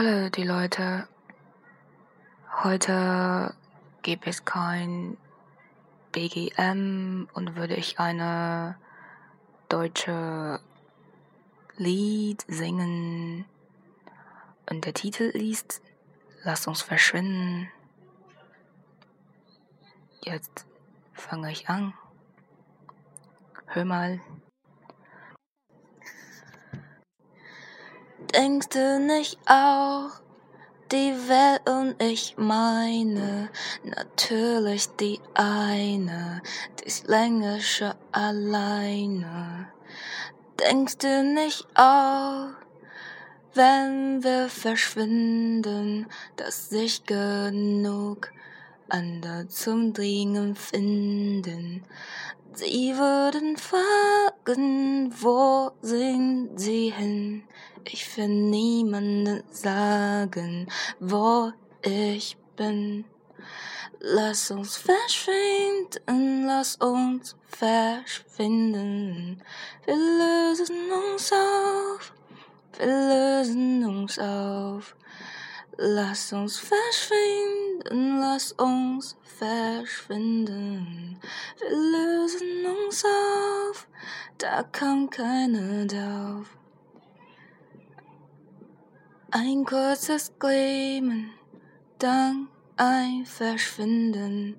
[0.00, 1.08] Hallo die Leute.
[2.62, 3.52] Heute
[4.02, 5.16] gibt es kein
[6.12, 8.76] BGM und würde ich eine
[9.68, 10.60] deutsche
[11.76, 13.44] Lied singen.
[14.70, 15.82] Und der Titel ist
[16.44, 17.68] Lass uns verschwinden.
[20.20, 20.64] Jetzt
[21.12, 21.92] fange ich an.
[23.66, 24.20] Hör mal.
[28.34, 30.10] Denkst du nicht auch,
[30.92, 33.48] die Welt und ich meine,
[33.84, 36.42] natürlich die eine,
[36.78, 39.68] die ist länger schon alleine.
[40.60, 42.50] Denkst du nicht auch,
[43.54, 46.06] wenn wir verschwinden,
[46.36, 48.30] dass sich genug
[48.90, 51.82] andere zum Dringen finden?
[52.52, 57.44] Sie würden fragen, wo sind sie hin?
[57.84, 60.68] Ich will niemanden sagen,
[61.00, 63.04] wo ich bin.
[64.00, 69.42] Lass uns verschwinden, lass uns verschwinden.
[69.84, 72.12] Wir lösen uns auf,
[72.78, 74.94] wir lösen uns auf.
[75.80, 81.20] Lass uns verschwinden, lass uns verschwinden.
[81.58, 83.86] Wir lösen uns auf,
[84.38, 86.57] da kommt keiner drauf.
[89.30, 91.34] Ein kurzes Gleamen,
[91.98, 92.48] dann
[92.78, 94.56] ein Verschwinden,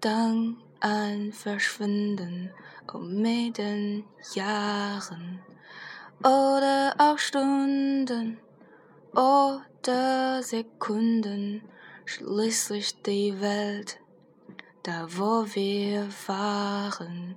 [0.00, 2.50] dann ein Verschwinden
[2.92, 4.02] um mit den
[4.34, 5.38] Jahren
[6.24, 8.38] oder auch Stunden
[9.12, 11.62] oder Sekunden
[12.04, 14.00] schließlich die Welt,
[14.82, 17.36] da wo wir waren.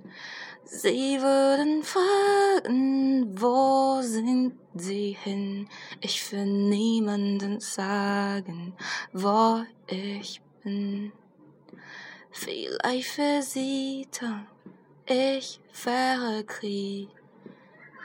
[0.66, 5.68] Sie würden fragen, wo sind sie hin?
[6.00, 8.74] Ich will niemanden sagen,
[9.12, 11.12] wo ich bin.
[12.30, 14.20] Vielleicht versieht
[15.06, 17.10] ich wäre Krieg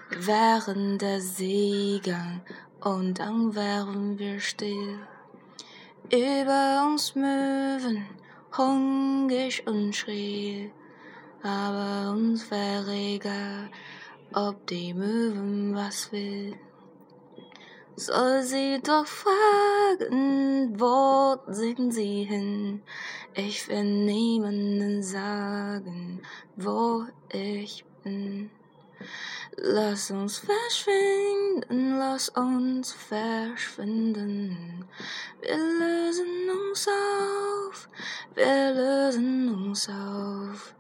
[0.10, 2.42] während der Seegang
[2.82, 5.00] und dann wären wir still.
[6.12, 8.06] Über uns Möwen
[8.58, 10.72] hungrig und schrill,
[11.44, 13.70] aber uns wäre egal,
[14.34, 16.56] ob die Möwen was will.
[17.96, 22.82] Soll sie doch fragen, wo sind sie hin?
[23.34, 26.22] Ich will niemanden sagen,
[26.56, 28.52] wo ich bin.
[29.58, 34.86] Lass uns verschwinden, lass uns verschwinden.
[35.42, 37.90] Wir lösen uns auf,
[38.36, 40.76] wir lösen uns auf.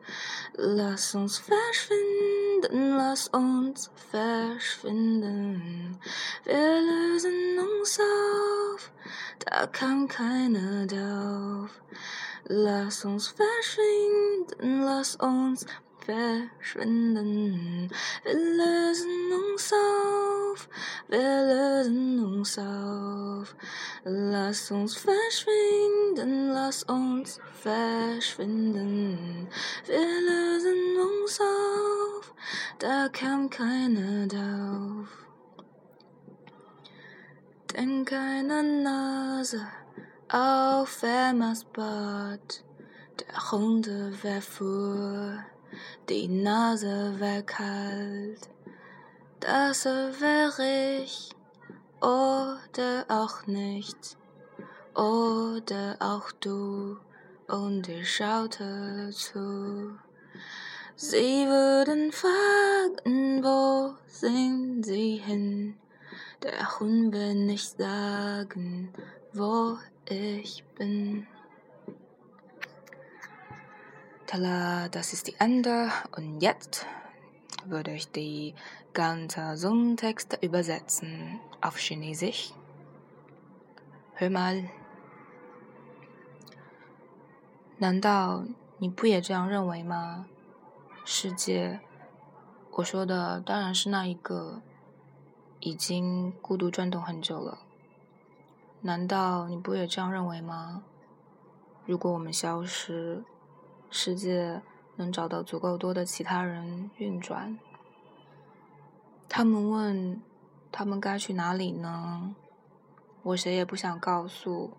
[0.62, 5.98] Lass uns verschwinden, lass uns verschwinden.
[6.44, 8.92] Wir lösen uns auf,
[9.46, 11.70] da kann keiner drauf.
[12.46, 15.66] Lass uns verschwinden, lass uns
[16.06, 17.90] verschwinden.
[18.24, 20.70] Wir lösen uns auf,
[21.08, 23.56] wir lösen uns auf.
[24.04, 29.48] Lass uns verschwinden, lass uns verschwinden.
[29.86, 32.34] Wir lösen uns auf,
[32.80, 35.08] da kam keiner drauf.
[37.76, 39.68] Denk eine Nase
[40.30, 42.64] auf Emmas Bad,
[43.20, 45.44] der Hunde verfuhr
[46.10, 48.50] die Nase kalt.
[49.40, 50.52] Das wär
[51.02, 51.32] ich
[52.02, 54.18] oder auch nicht,
[54.96, 56.98] oder auch du,
[57.48, 59.98] und ich schaute zu.
[60.96, 65.78] Sie würden fragen, wo sind sie hin?
[66.44, 68.94] Der Hund will nicht sagen,
[69.34, 69.78] wo
[70.10, 71.28] ich bin.
[74.30, 75.90] Tala, das ist die Ende.
[76.16, 76.86] Und jetzt
[77.66, 78.54] würde ich die
[78.94, 82.54] ganze Songtexte übersetzen auf Chinesisch.
[84.14, 84.70] Hör mal.
[87.80, 88.44] 难道
[88.78, 90.28] 你不也这样认为吗？
[91.04, 91.80] 世界，
[92.74, 94.62] 我说的当然是那一个，
[95.60, 97.58] 已经孤独转动很久了。
[98.82, 100.84] 难道你不也这样认为吗？
[101.88, 103.24] 如果我们消失，
[103.90, 104.62] 世界
[104.96, 107.58] 能找到足够多的其他人运转。
[109.28, 110.22] 他们问
[110.72, 112.36] ：“他们该去哪里呢？”
[113.22, 114.72] 我谁也不想告诉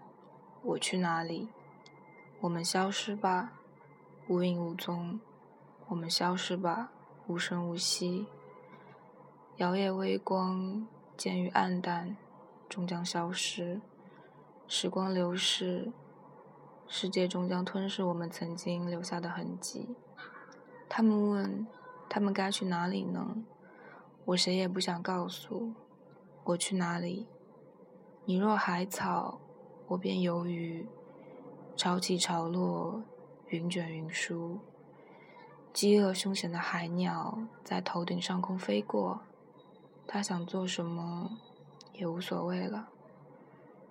[0.63, 1.49] 我去哪里。
[2.41, 3.53] 我们消失吧，
[4.29, 5.21] 无影无踪。
[5.89, 6.91] 我们消失吧，
[7.27, 8.27] 无声无息。
[9.57, 10.87] 摇曳微光，
[11.17, 12.17] 渐于暗淡，
[12.69, 13.81] 终将消失，
[14.67, 15.93] 时光流逝，
[16.93, 19.95] 世界终将吞噬我们曾经留下的痕迹。
[20.89, 21.65] 他们问：
[22.09, 23.45] 他们该去哪里呢？
[24.25, 25.73] 我谁也不想告诉。
[26.43, 27.29] 我去哪里？
[28.25, 29.39] 你若海草，
[29.87, 30.89] 我便游鱼。
[31.77, 33.05] 潮起潮落，
[33.47, 34.59] 云卷云舒。
[35.73, 39.21] 饥饿凶险的海鸟在头顶上空飞过，
[40.09, 41.39] 它想做什么
[41.93, 42.89] 也无所谓了。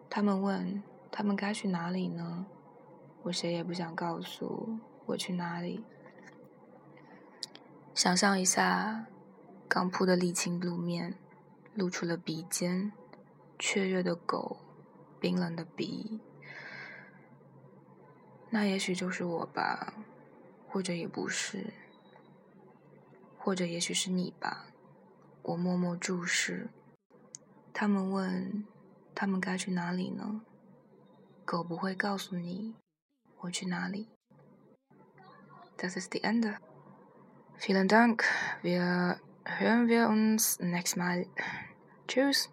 [0.09, 2.45] 他们问：他们该去哪里呢？
[3.23, 4.79] 我谁也不想告诉。
[5.05, 5.83] 我去哪里？
[7.95, 9.07] 想象一下，
[9.67, 11.15] 刚铺的沥青路面，
[11.73, 12.91] 露出了鼻尖，
[13.57, 14.57] 雀跃的狗，
[15.19, 16.19] 冰冷的鼻。
[18.49, 19.93] 那也许就是我吧。
[20.71, 21.73] 或者也不是，
[23.39, 24.67] 或者也许是你吧。
[25.41, 26.69] 我默默注视。
[27.73, 28.63] 他们问：
[29.15, 30.41] 他们该去哪里呢？
[31.43, 32.75] 狗不会告诉你
[33.40, 34.08] 我去哪里。
[35.76, 36.56] Das ist die Ende.
[37.56, 38.24] Vielen Dank.
[38.62, 41.26] Wir hören wir uns nächstes Mal.
[42.08, 42.50] Tschüss.